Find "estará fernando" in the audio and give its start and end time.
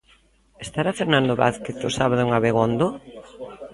0.65-1.33